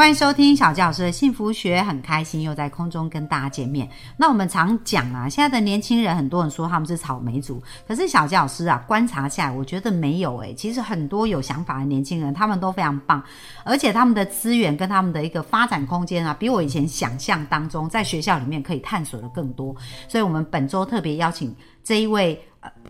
[0.00, 3.86] 欢迎收听小纪老师的幸福学，很开心又在空中跟大家见面。
[4.16, 13.22] 那我们常讲啊，现在的年轻人，很多人说他们是草莓族，可是小纪老师啊，观察下来，我觉得没有诶、其实很多有想法的年轻人，他们都非常棒，
[13.62, 19.76] 而且他们的资源跟他们的一个发展空间啊，比我以前想象当中，在学校里面可以探索的更多。
[20.08, 21.54] 所以，我们本周特别邀请
[21.84, 22.42] 这一位。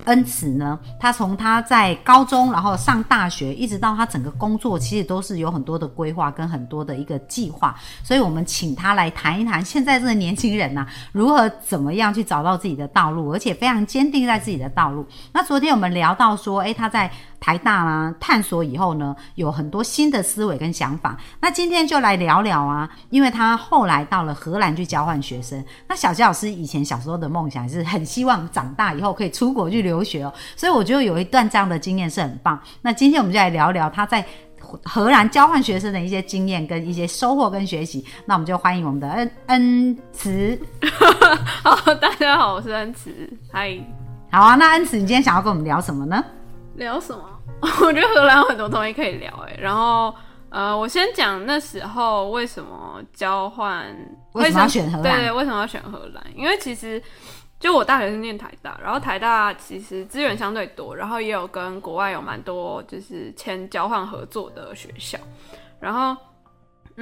[0.06, 7.78] 恩慈呢，他从他在高中，然后上大学，一直到他整个工作，其实都是有很多的规划跟很多的一个计划。
[8.02, 15.06] 所以我们请他来谈一谈，现在这个年轻人呐、如何怎么样去找到自己的道路，而且非常坚定在自己的道路。
[15.32, 21.16] 那昨天我们聊到说，诶，他在台大啦探索以后呢，有很多新的思维跟想法。
[21.40, 25.64] 那今天就来聊聊啊，因为他后来到了荷兰去交换学生。
[25.88, 32.60] 那小杰老师以前小时候的梦想是很希望长大以后可以出国去留学哦，所以我觉得有一段这样的经验是很棒。
[32.82, 34.24] 那今天我们就来聊聊他在。
[34.84, 40.56] 荷兰交换学生的一些经验跟一些收获跟学习，那我们就欢迎我们的恩恩慈。
[41.64, 43.10] 好，大家好，我是恩慈。
[43.50, 43.76] 嗨，
[44.30, 46.22] 好啊，那恩慈，你今天想要跟我们聊什么呢？
[46.76, 47.24] 聊什么？
[47.82, 49.56] 我觉得荷兰有很多东西可以聊哎。
[49.60, 50.14] 然后，
[50.48, 53.86] 呃，我先讲那时候为什么交换，
[54.32, 55.02] 为什么要选荷兰？
[55.02, 56.24] 对对，为什么要选荷兰？
[56.34, 57.02] 因为其实
[57.58, 65.18] 就我大学是念台大，然后台大其实资源相对多，然后也有跟国外有蛮多就是签交换合作的学校，
[65.80, 66.16] 然后。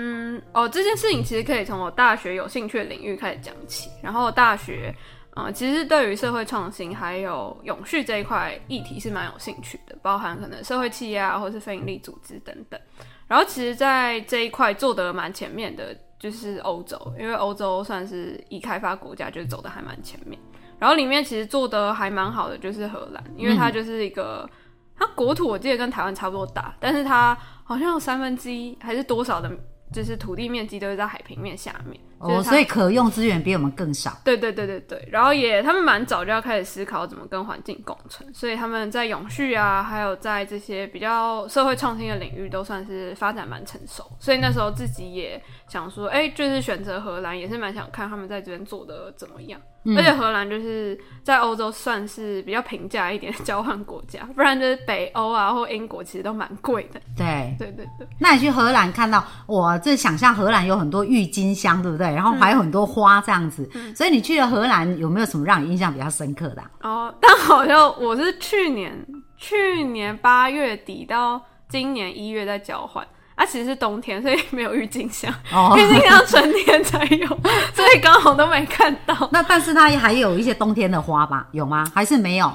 [0.00, 3.90] 嗯，哦，这件事情其实可以从我大学有兴趣的领域开始讲起。
[4.00, 4.94] 然后大学，
[5.38, 12.80] 呃，其实对于社会创新还有永续这一块议题是蛮有兴趣的，包含可能社会企业啊，或是非营利组织等等。
[13.26, 20.38] 然后其实，在这一块做得蛮前面的，就是欧洲，因为欧洲算是已开发国家，就是走的还蛮前面。
[20.78, 24.48] 然后里面其实做的还蛮好的，就是荷兰，因为它就是一个，
[24.96, 29.50] 它国土我记得跟台湾差不多大，但是它好像有三分之一还是多少的。
[29.90, 34.16] 就是土地面积都是在海平面下面，哦，所以可用资源比我们更少。
[34.24, 44.04] 对对对对对，然后也他们蛮早就要开始思考怎么跟环境共存，所以他们在永续啊，还有在这些比较社会创新的领域都算是发展蛮成熟。
[44.18, 49.60] 所以那时候自己也想说，哎、就是选择荷兰，也是蛮想看他们在这边做的怎么样。
[49.96, 57.00] 而且荷兰就是在欧洲算是比较平价一点的交换国家，不然就是北欧啊或英国其实都蛮贵的。
[57.16, 58.06] 对，对对对。
[58.18, 62.06] 那你去荷兰看到，我这想象荷兰有很多郁金香，对不对？
[62.06, 66.70] 然后还有很多花这样子，所以你去了荷兰，有没有什么让你印象比较深刻的、啊？
[66.82, 68.92] 哦，但好像我是去年
[69.36, 73.06] 去年八月底到今年一月在交换。
[73.38, 75.32] 啊，其实是冬天，所以没有郁金香。
[75.52, 77.26] 哦郁金香春天才有，
[77.72, 81.46] 所以刚好都没看到， 那但是它还有一些冬天的花吧？
[81.52, 81.90] 有吗？
[81.94, 82.52] 还是没有？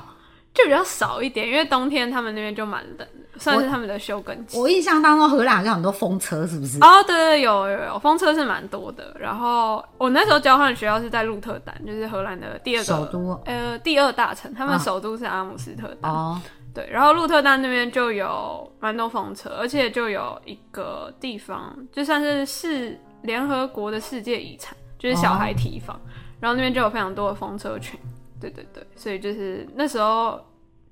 [0.54, 3.08] 就比较少一点，因为冬天他们那边就蛮冷的，
[3.40, 4.56] 算是他们的休耕期。
[4.60, 6.78] 我印象当中，荷兰好像很多风车，是不是？
[6.80, 9.16] 哦，对对，有有有，风车是蛮多的。
[9.20, 16.12] 然后我那时候交换学校是在鹿特丹，就是荷兰的第二个首都呃第二大城，他们啊首都是阿姆斯特丹。
[16.12, 16.40] 哦，
[16.74, 26.00] 对，然后鹿特丹那边就有蛮多风车，而且就有一个地方，就算是世联合国的世界遗产，就是小孩提防，
[26.40, 28.00] 然后那边就有非常多的风车群。
[28.42, 30.40] 对对对，所以就是那时候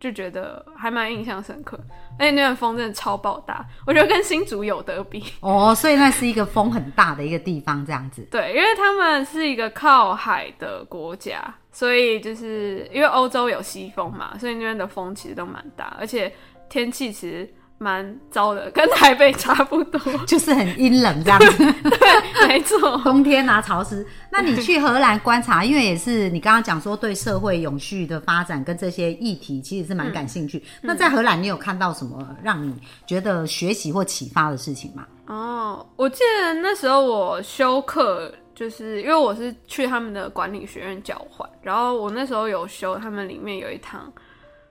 [0.02, 1.80] 就觉得还蛮印象深刻，
[2.18, 5.24] 而且那边风真的超爆大，我觉得跟新竹有得比。
[5.42, 8.28] 哦，所以那是一个风很大的一个地方，这样子。
[8.32, 16.34] 对，因为他们是一个靠海的国家，所以就是因为欧洲有西风嘛，所以那边的风其实都蛮大，而且
[16.68, 20.00] 天气其实蛮糟的，跟台北差不多。
[20.28, 24.06] 就是很阴冷这样子， 对没错， 冬天啊潮湿。
[24.30, 30.64] 那你去荷兰观察，因为也是你刚刚讲说对社会永续的发展跟这些议题其实是蛮感兴趣。
[30.82, 32.72] 那在荷兰，你有看到什么让你
[33.08, 35.08] 觉得学习或启发的事情吗？
[35.26, 44.12] 哦，我记得那时候我修课，就是因为我是去他们的管理学院交换，然后我那时候有修他们里面有一堂，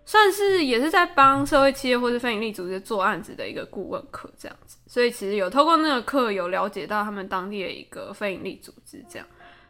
[0.04, 9.26] 算是也是在帮社会企业或是非营利组织做案子的一个顾问课这样子，所以其实有透过那个课有了解到他们当地的一个非营利组织这样。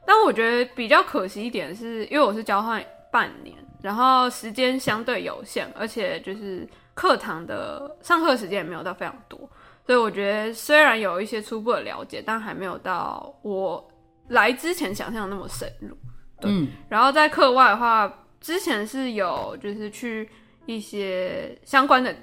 [0.06, 2.82] 但我觉得比较可惜一点是，因为我是交换
[3.12, 9.38] 半年，然后时间相对有限，而且就是课堂的上课时间也没有到非常多，
[9.84, 13.86] 所以我觉得虽然有一些初步的了解，但还没有到我
[14.28, 15.94] 来之前想象的那么深入。
[16.40, 20.28] 对嗯，然后在课外的话，之前是有就是去
[20.66, 22.14] 一些相关的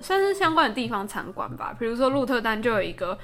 [0.00, 1.74] 算是相关的地方参观吧。
[1.78, 3.16] 比如说鹿特丹就有一个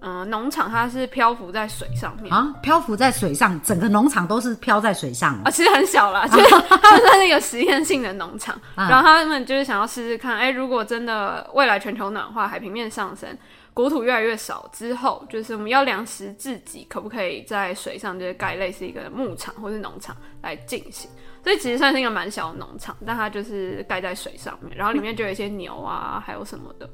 [0.00, 5.50] 嗯农场，它是漂浮在水上面啊，漂浮在水上，整个农场都是漂在水上啊。
[5.50, 13.28] 其实很小啦，就是 他们在那个实验性的农场，然后他们就是想要试试看，哎，如果真的未来全球暖化，海平面上升。
[13.72, 21.10] 国土越来越少之后，就是我们要粮食自己，可不可以在水上就是盖类似一个牧场或是农场来进行？
[21.46, 26.90] 所以其实算是一个蛮小的农场，但它就是盖在水上面，然后里面就有一些牛啊，还有什么的。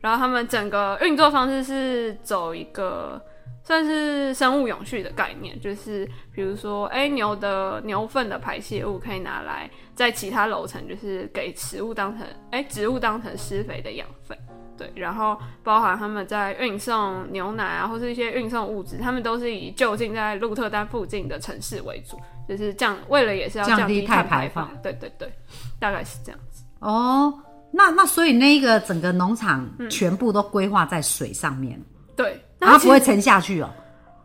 [0.00, 3.20] 然后他们整个运作方式是走一个
[3.62, 14.36] 算是生物永续的概念，就是比如说，哎，牛的牛粪的排泄物可以拿来在其他楼层，就是给食物当成哎植物当成施肥的养分。
[14.78, 24.70] 对，然后包含他们在运送牛奶啊，或是一些运送物质，他们都是以就近在鹿特丹附近的城市为主，就是降为了也是要降低碳排放。
[24.82, 25.32] 对对对，
[25.80, 26.62] 大概是这样子。
[26.80, 27.32] 哦，
[27.72, 31.82] 那那所以那一个整个农场全部都规划在水上面。
[32.14, 33.70] 对，它不会沉下去哦。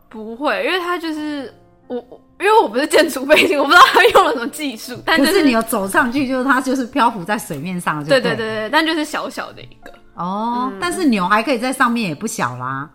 [0.08, 1.52] 不会，因为它就是
[1.86, 1.96] 我，
[2.40, 5.00] 因为我不是建筑背景，我不知道它用了什么技术。
[5.04, 8.04] 但是你有走上去，就是它就是漂浮在水面上。
[8.04, 9.92] 对对对对，但就是小小的一个。
[10.14, 12.90] 哦，但是牛还可以在上面，也不小啦。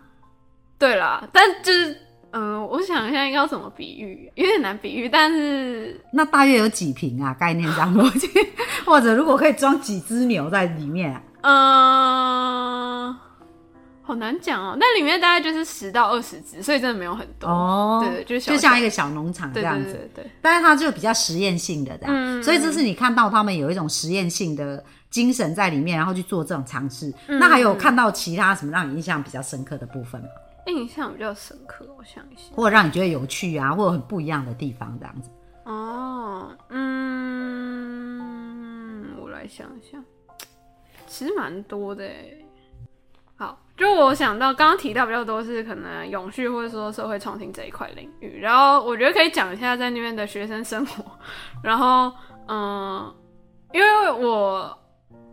[0.78, 1.96] 对啦，但就是，
[2.30, 5.08] 嗯，我想一下应该要怎么比喻，有点难比喻。
[5.08, 7.34] 但是那大约有几瓶啊？
[7.34, 8.28] 概念上逻辑，
[8.86, 13.16] 或者如果可以装几只牛在里面，嗯，
[14.08, 14.76] 好难讲哦。
[14.80, 17.46] 那里面大概就是十到二十只，所以真的没有很多。
[17.48, 20.10] 哦，对对，就就像一个小农场这样子。
[20.14, 24.84] 对，但是它就比较实验性的这样，所以这是你看到他们有一种实验性的。
[25.10, 27.10] 精神在里面，然后去做这种尝试。
[27.26, 30.28] 那还有看到其他什么让你印象比较深刻的部分吗？
[30.66, 35.30] 印象比较深刻，我想一下，或者让你觉得有趣啊，或者很不一样的地方，这样子。
[35.64, 37.56] 哦，嗯，
[39.18, 39.98] 我来想一下，
[41.06, 42.04] 其实蛮多的。
[42.04, 42.47] 好，
[43.78, 51.04] 就我想到刚刚提到比较多是可能永续或者说社会创新这一块领域，然后我觉得可以讲一下在那边的学生生活。
[51.62, 52.12] 然后，
[52.48, 53.14] 嗯，
[53.72, 54.76] 因为我。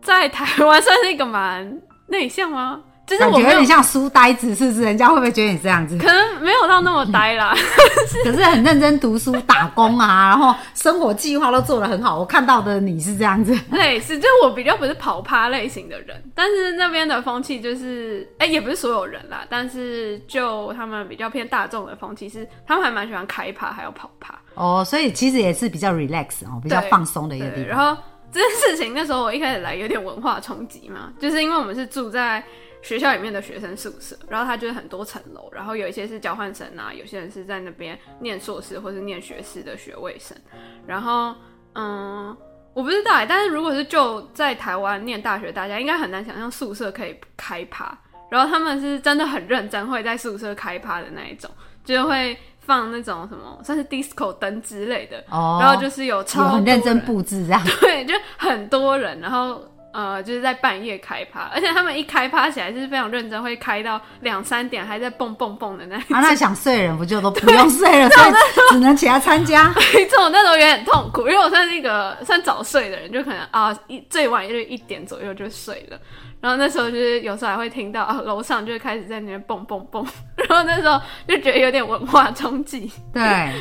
[0.01, 2.79] 在台湾算是一个蛮内向吗？
[3.05, 4.81] 就是我觉得有点像书呆子，是不是？
[4.81, 5.97] 人家会不会觉得你这样子？
[5.99, 7.55] 可能没有到那么呆啦，
[8.23, 12.17] 可是很认真读书、打工啊，然后生活计划都做得很好。
[12.17, 24.33] 我看到的你是这样子， 类似，就我比较不是跑趴类型的人，但是那边的风气就是，哎，也不是所有人啦，但是就他们比较偏大众的风气是，他们还蛮喜欢开趴，还有跑趴。
[24.55, 27.67] 哦，所以其实也是比较 relax 哦，比较放松的一个地方。
[27.67, 28.01] 然后。
[28.31, 32.43] 这件事情那时候我一开始来有点文化冲击嘛，就是因为我们是住在
[32.85, 40.37] 学校里面的学生宿舍，然后它就是很多层楼，然后有一些是交换生啊，有些人是在那边念硕士或是念学士的学位生，
[40.85, 41.33] 然后
[41.73, 42.35] 嗯，
[42.73, 47.97] 我不知道哎，但是如果是就在台湾念大学，大家应该很难想象宿舍可以开趴，
[48.29, 51.49] 然后他们是真的很认真会在宿舍开趴的那一种，
[51.83, 52.37] 就会。
[52.65, 59.61] 放那种什么，算是 disco 灯之类的， 哦然后就是有超很认真布置这样， 对，就很多人，然后
[59.95, 65.95] 呃，就是在半夜开趴，而且他们一开趴起来是非常认真，会开到两三点，还在蹦蹦蹦的那。
[65.95, 68.33] 啊，那想睡人不就都 不用睡了，所以
[68.71, 69.73] 只能起来参加。
[69.95, 75.97] 没错，那时候有点痛苦，因为我算是一个算早睡的人，就可能啊一最晚就一点左右就睡了。
[76.41, 80.05] 然后那时候就是有时候还会听到啊，楼上就开始在那边蹦蹦蹦，
[80.35, 82.91] 然后那时候就觉得有点文化冲击。
[83.13, 83.53] 对，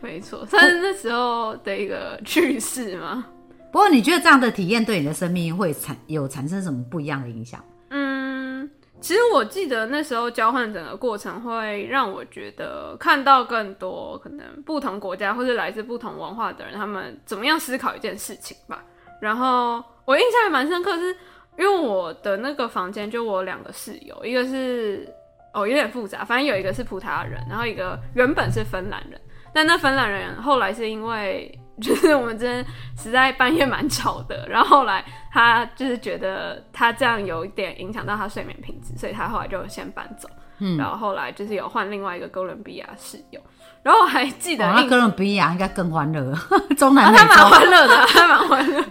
[0.00, 3.24] 没错，算是那时候的一个趣事嘛。
[3.72, 7.64] 不过你觉得这样的体验对你的生命会产有产生什么不一样的影响？
[7.90, 8.68] 嗯，
[9.00, 18.82] 其实我记得那时候交换整个过程会让我觉得看到更多可能不同国家或者来自不同文化的人，他们怎么样思考一件事情吧。
[19.20, 21.16] 然后我印象还蛮深刻是。
[21.58, 25.06] 因为我的那个房间就我两个室友，一个是
[25.52, 29.20] 哦有点复杂，反正有一个是葡萄牙人，然后一个原本是芬兰人，
[29.52, 32.64] 但那芬兰人后来是因为就是我们这边
[32.96, 43.40] 实在半夜蛮吵的，然后后来他就是觉得他这样有一点影响到他睡眠品质，所以他后来就先搬走，嗯，然后后来就是有换另外一个哥伦比亚室友。
[43.82, 46.34] 然后我还记得，那哥伦比亚应该更欢乐，
[46.76, 48.84] 中南美洲，他蛮欢乐的，他蛮欢乐。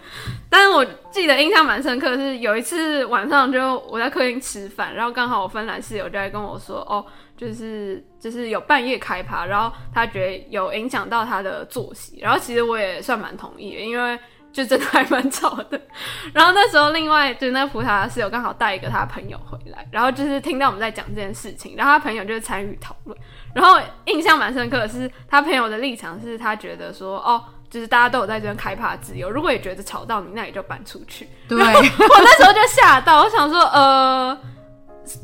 [0.50, 7.06] 但是我记得印象蛮深刻，是有一次晚上就我在客厅吃饭，然后刚好我芬兰室友就在跟我说，哦，
[7.40, 14.20] 就是就是有半夜开趴，然后他觉得有影响到他的作息，然后其实我也算蛮同意的，因为。
[14.52, 15.80] 就真的还蛮吵的，
[16.34, 23.16] 然后那时候另外就是那个葡萄牙室友刚好带一个他朋友回来，然后就是听到我们在讲这件事情，然后他朋友就是参与讨论，
[23.54, 31.30] 然后印象蛮深刻的是他朋友的立场是他觉得说哦，就是大家都有在这边开趴自由，如果也觉得吵到你，那也就搬出去。
[31.48, 34.36] 对，我那时候就吓到，我想说，呃，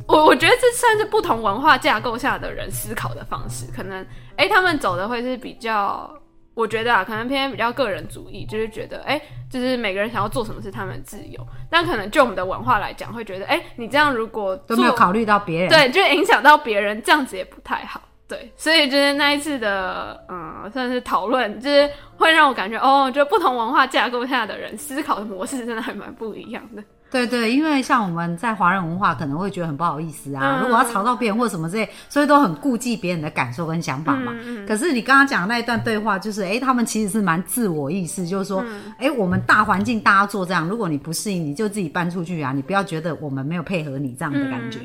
[0.07, 6.09] 我我觉得这算是不同文化架构下的人思考的方式，可能哎、他们走的会是比较。
[6.53, 11.45] 我觉得啊，可能偏比较个人主义，就是觉得，哎、就是每个人想要做什么是他们的自由。
[11.69, 15.69] 但可能就我们的文化来讲，会觉得，哎、你这样如果做都没有考虑到别人。
[15.69, 17.99] 对，就影响到别人，这样子也不太好。
[18.25, 26.81] 对，所以就是那一次的，嗯，算是讨论，就是会让我感觉，哦，就不同文化架构下的人思考的模式真的还蛮不一样的。
[27.11, 34.33] 对对，因为像我们在华人文化可能会觉得很不好意思啊，嗯如果要吵到别人或什么之类，所以都很顾忌别人的感受跟想法嘛。
[34.45, 44.79] 嗯可是你刚刚讲的那一段对话，就是哎、诶他们其实是蛮自我意识，就是说，嗯哎、我们大环境大家做这样，如果你不适应，你就自己搬出去啊，你不要觉得我们没有配合你这样的感觉。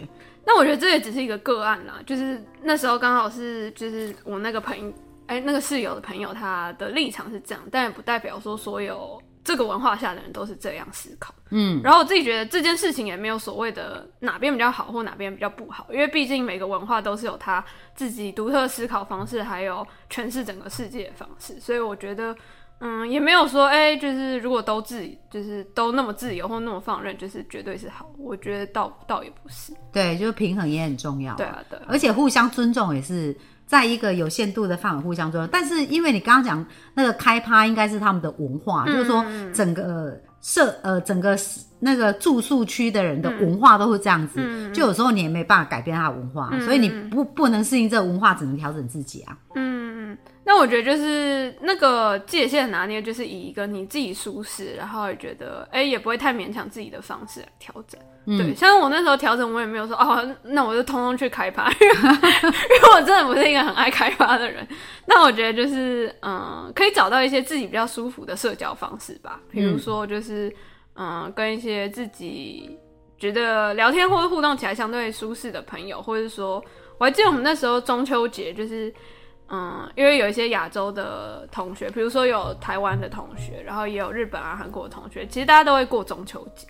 [0.46, 4.92] 那我觉得这也只是一个个案啦，就是那时候刚好是就是我那个朋友，
[5.26, 11.34] 哎、那个室友的朋友，他的立场是这样，但也不代表说所有这个文化下的人都是这样思考。
[11.50, 22.34] 嗯，然后我自己觉得这件事情也没有所谓的哪边比较好或哪边比较不好，因为毕竟每个文化都是有他自己独特思考方式，还有诠释整个世界的方式，所以我觉得。
[22.82, 28.10] 嗯，也没有说，哎、就是如果都自，就是都那么自由或那么放任，就是绝对是好。
[28.16, 29.74] 我觉得倒倒也不是。
[29.92, 31.84] 对，就是平衡也很重要、对啊，对啊。
[31.88, 33.36] 而且互相尊重也是
[33.70, 35.48] 在一个有限度的范围互相尊重。
[35.52, 39.24] 但是因为你刚刚讲那个开趴应该是他们的文化，就是说
[39.54, 41.38] 整个社呃整个
[41.78, 44.40] 那个住宿区的人的文化都是这样子，
[44.74, 49.38] 就有时候你也没办法改变他的文化，所以你不不能适应这个文化，只能调整自己啊。
[50.44, 58.00] 那我觉得就是那个界限拿捏，就是以一个你自己舒适，然后也觉得哎、也不会太勉强自己的方式来调整。
[58.26, 64.66] 对，像我那时候调整，我也没有说哦，那我就通通去开发，因为因为我真的不是一个很爱开发的人。
[65.06, 70.52] 那我觉得就是嗯，可以找到一些自己比较舒服的社交方式吧，比如说就是
[70.94, 72.78] 嗯，跟一些自己
[73.18, 76.62] 觉得聊天或者互动起来相对舒适的朋友，或者是说，
[76.98, 78.92] 我还记得我们那时候中秋节就是。
[79.52, 86.68] 嗯，因为有一些亚洲的同学，比如说有台湾的同学，然后也有日本啊、韩国的同学，其实大家都会过中秋节。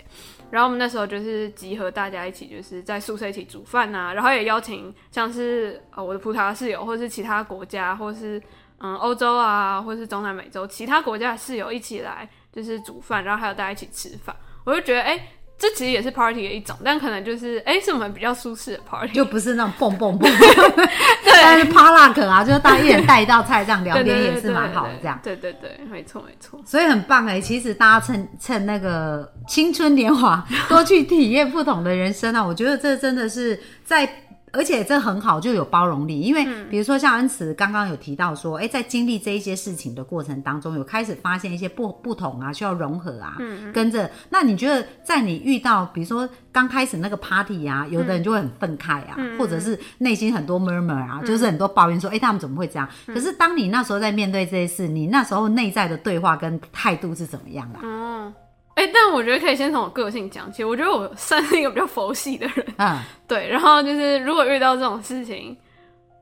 [0.50, 8.42] 然后我们那时候就是集合大家一起，就是在宿舍一起煮饭啊，然后也邀请像是呃我的葡萄牙室友，或是其他国家，或是
[8.78, 14.34] 嗯欧洲啊，或是中南美洲其他国家的室友一起来，就是煮饭，然后还有大家一起吃饭。
[14.64, 15.20] 我就觉得，哎、
[15.60, 25.20] 这其实也是 party 的一种，但可能就是，哎、是我们比较舒适的 party，就不是那种蹦蹦 蹦，对 但是趴辣可啊，就是大家一人带一道菜这样聊天也是蛮好的对这样。
[25.22, 26.58] 对对对，没错没错。
[26.64, 32.42] 所以很棒哎、其实大家趁趁那个青春年华，多去体验不同的人生啊！
[32.42, 34.08] 我觉得这真的是在，
[34.52, 36.20] 而且这很好，就有包容力。
[36.20, 43.36] 因为比如说像恩慈刚刚有提到说，哎、在经历这一些事情的过程当中，有开始发现一些不不同啊，需要融合啊，
[43.72, 44.10] 跟着。
[44.30, 52.88] 那你觉得在你遇到比如说刚开始那个 party 啊，有的人就会很愤慨啊，或者是内心很多 murmur 啊，就是很多抱怨说，哎、他们怎么会这样？
[53.06, 57.80] 可是当你那时候在面对这些事，你那时候内在的对话跟态度是怎么样啊？
[57.82, 58.32] 哦，
[58.74, 60.64] 哎、但我觉得可以先从我个性讲起。
[60.64, 62.98] 我觉得我算是一个比较佛系的人，嗯，
[63.28, 63.46] 对。
[63.48, 65.56] 然后就是如果遇到这种事情，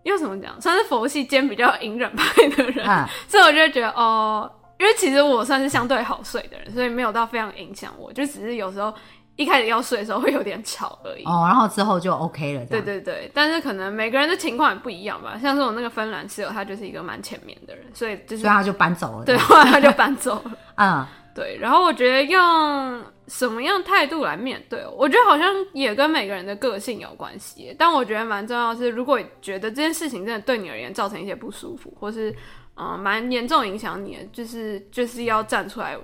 [0.03, 4.51] 又怎么讲，算是佛系兼比较隐忍派的人，嗯 所以我就会觉得哦，
[4.81, 8.93] 因为其实我算是相对好睡的人，所以没有到非常影响我，就只是有时候
[9.37, 11.25] 一开始要睡的时候会有点吵而已。
[11.25, 12.81] 哦，然后之后就 OK 了，对。
[12.81, 15.39] 对对，但是可能每个人的情况也不一样吧。
[15.41, 19.25] 像是我那个芬兰室友，他就是一个蛮前面的人，所以就是所以他就搬走了。
[19.25, 20.53] 对，，后来他就搬走了。
[20.77, 21.07] 嗯，
[21.39, 27.73] 对，然后我觉得用什么样态度来面对，我觉得好像也跟每个人的个性有关系。
[27.79, 32.35] 但我觉得蛮重要的是，如果觉得这件事情真的对你而言造成一些不舒服，或是
[32.75, 35.97] 嗯蛮严重影响你的，就是就是要站出来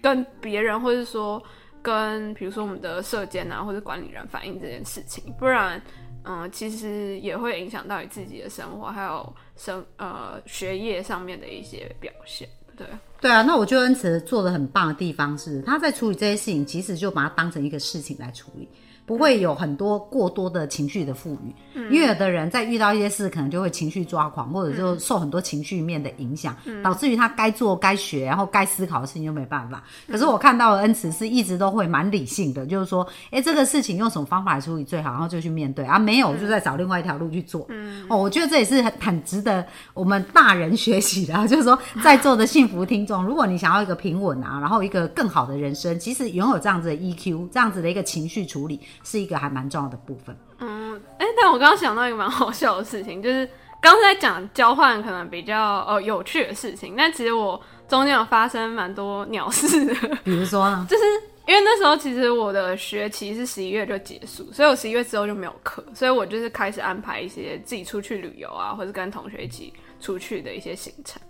[0.00, 1.42] 跟别人，或是说
[1.82, 5.82] 跟比如说我们的社监啊或者管理人反映这件事情，不然。
[6.24, 12.48] 嗯，其实也会影响到你自己的生活，还有生呃学业上面的一些表现。
[12.76, 12.86] 对，
[13.20, 18.68] 对啊，那我觉得恩慈做的很棒的地方是，他在处理这些事情，其实就把它当成一个事情来处理，
[19.04, 21.54] 不会有很多过多的情绪的赋予。
[21.90, 29.82] 因为有的人在遇到一些事，可能就会情绪抓狂，或者就受很多情绪面的影响，导致于他该做、该学，然后该思考的事情就没办法。
[30.06, 37.66] 可是我看到的恩慈是一直都会蛮理性的，就是说，哎，这个事情用什么方法来处理最好，然后就去面对啊，没有就再找另外一条路去做。
[38.08, 50.36] 哦，我觉得这也是很很值得我们大人学习的啊， 就是说在座的幸福听众，如果你想要一个平稳啊，然后一个更好的人生，其实拥有这样子的 EQ，这样子的一个情绪处理，是一个还蛮重要的部分。
[50.58, 53.48] 嗯哎、但我刚刚想到一个蛮好笑的事情，就是
[53.80, 60.86] 刚才在讲交换可能比较呃有趣的事情，但其实我中间有发生蛮多鸟事的， 比如说呢？
[60.90, 61.04] 就是
[61.48, 71.20] 因为那时候其实我的学期是十一月就结束，所以我十一月之后就没有课，所以我就是开始安排一些自己出去旅游啊，或者跟同学一起出去的一些行程。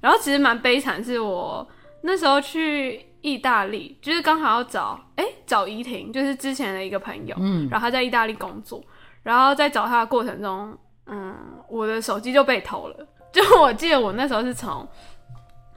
[0.00, 1.68] 然后其实蛮悲惨，是我
[2.00, 8.82] 那时候去意大利，就是刚好要找哎、找怡婷，就是之前的一个朋友，嗯，然后他在意大利工作，
[9.22, 11.34] 然后在找他的过程中，嗯，
[11.68, 13.06] 我的手机就被偷了。
[13.32, 14.88] 就我记得我那时候是从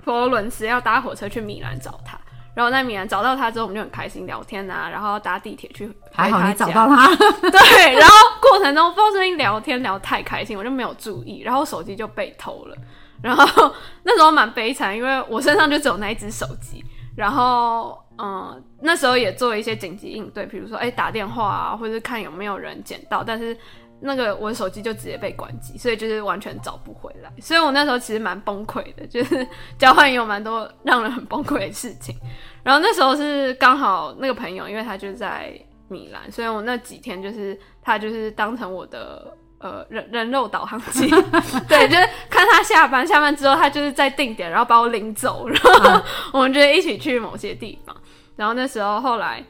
[0.03, 2.17] 佛罗伦斯要搭火车去米兰找他，
[2.55, 12.77] 然后在米兰找到他之后，我们就很开心聊天啊，然后搭地铁去回还好你找到他，对，然后过程中不知道是因为聊天聊得太开心，我就没有注意，然后手机就被偷了。
[13.21, 16.83] 然后 那时候蛮悲惨，因为我身上就只有那一只手机。
[17.15, 23.55] 然后嗯，那时候也做一些紧急应对，比如说哎打电话啊，或者是看有没有人捡到，但是
[23.99, 27.31] 那个我的手机就直接被关机，所以就是完全找不回来。
[27.39, 32.15] 所以我那时候其实蛮崩溃的，就是交换也有蛮多让人很崩溃的事情。
[32.63, 35.53] 然后那时候是刚好那个朋友，因为他就在
[35.87, 41.09] 米兰，所以我那几天就是他就是当成我的呃人人肉导航机，
[41.69, 46.01] 对，就是看他下班，下班之后他就是在定点，然后把我领走，然后
[46.33, 47.95] 我们就一起去某些地方。
[48.35, 49.43] 然后那时候后来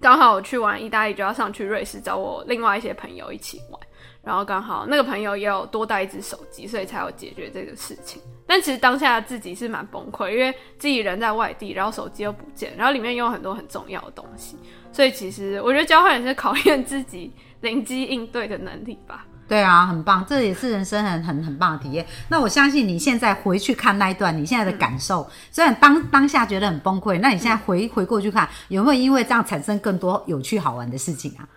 [0.00, 3.80] 刚好我去完意大利，就要上去瑞士找我另外一些朋友一起玩。
[4.22, 8.20] 然后刚好那个朋友也有多带一只手机，所以才有解决这个事情。
[8.46, 14.56] 但其实当下自己是蛮崩溃，因为自己人在外地，然后手机又不见，然后里面有很多很重要的东西，
[14.92, 19.26] 所以其实我觉得交换也是考验自己灵机应对的能力吧。
[19.48, 22.04] 对啊，很棒，这也是人生很很很棒的体验。
[22.28, 31.48] 那我相信你现在回去看那一段，你现在的感受，虽然当当下觉得很崩溃，那你现在回回过去看，有没有因为这样产生更多有趣好玩的事情啊？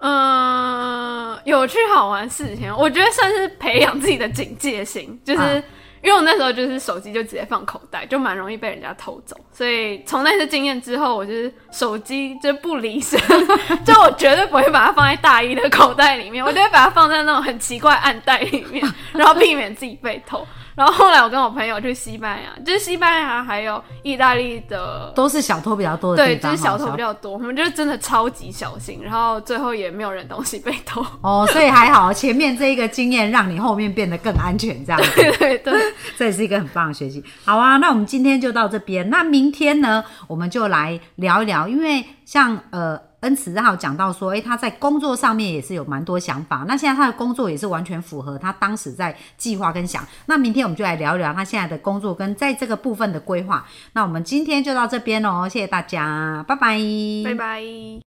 [0.00, 5.62] 嗯，有趣好玩事情，我觉得算是培养自己的警戒心，就是、啊
[6.04, 13.18] 因为我那时候就是手机就直接放口袋，就蛮容易被人家偷走，所以从那次经验之后，我就是手机就不离身，
[13.86, 20.46] 就我绝对不会把它放在大衣的口袋里面，我就会把它放在那种很奇怪暗袋里面，然后避免自己被偷。
[20.74, 31.04] 然后后来我跟我朋友去西班牙，就是西班牙还有意大利的都是小偷比较多的对，地方，就是小偷比较多，我们就是真的超级小心，然后最后也没有人东西被偷。
[31.20, 35.10] 哦，所以还好，前面这一个经验让你后面变得更安全，这样子。
[35.14, 35.72] 对对对，
[36.18, 37.22] 这也是一个很棒的学习。
[37.44, 39.08] 好啊，那我们今天就到这边。
[39.10, 43.00] 那明天呢，我们就来聊一聊，因为像呃。
[43.24, 46.64] 恩慈还有讲到说，诶，他在工作上面也是有蛮多想法。
[46.68, 50.06] 那现在他的工作也是完全符合他当时在计划跟想。
[50.26, 53.66] 那明天我们就来聊一聊他现在的工作跟在这个部分的规划。
[53.94, 56.78] 那我们今天就到这边喽，谢谢大家，拜拜，
[57.24, 58.13] 拜拜。